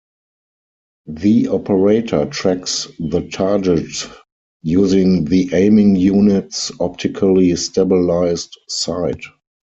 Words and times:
The 1.05 1.49
operator 1.49 2.25
tracks 2.25 2.87
the 2.97 3.29
target 3.31 3.85
using 4.63 5.25
the 5.25 5.51
aiming 5.53 5.95
unit's 5.95 6.71
optically 6.79 7.55
stabilized 7.55 8.57
sight. 8.67 9.21